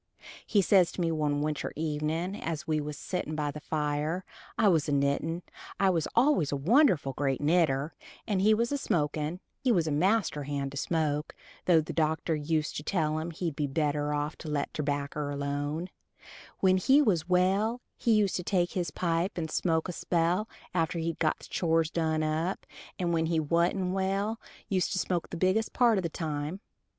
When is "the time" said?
26.01-26.59